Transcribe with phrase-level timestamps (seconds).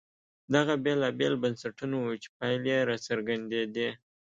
[0.53, 3.89] دغه بېلابېل بنسټونه وو چې پایلې یې راڅرګندېدې.